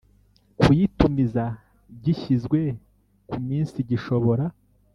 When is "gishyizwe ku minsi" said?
2.03-3.77